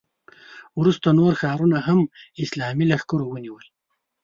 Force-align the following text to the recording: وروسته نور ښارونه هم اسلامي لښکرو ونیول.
وروسته 0.79 1.07
نور 1.19 1.31
ښارونه 1.41 1.77
هم 1.87 1.99
اسلامي 2.43 2.85
لښکرو 2.91 3.25
ونیول. 3.29 3.65